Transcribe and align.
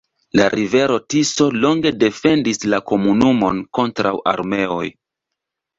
La 0.39 0.45
rivero 0.53 0.95
Tiso 1.13 1.47
longe 1.65 1.93
defendis 2.05 2.65
la 2.75 2.81
komunumon 2.93 3.63
kontraŭ 3.81 4.19
armeoj. 4.35 4.85